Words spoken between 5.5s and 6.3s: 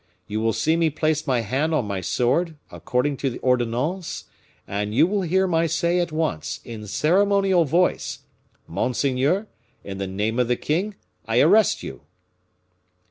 say at